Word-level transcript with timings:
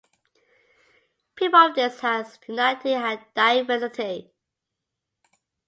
People 1.35 1.59
of 1.59 1.75
this 1.75 1.99
has 1.99 2.39
unity 2.47 2.93
in 2.93 3.19
diversity. 3.35 4.31